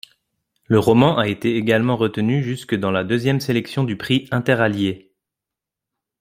[0.65, 5.13] Le roman a été également retenu jusque dans la deuxième sélection du prix Interallié.